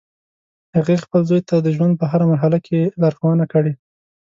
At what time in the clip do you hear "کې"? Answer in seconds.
2.65-2.79